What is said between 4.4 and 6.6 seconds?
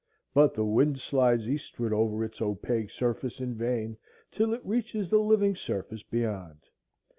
it reaches the living surface beyond.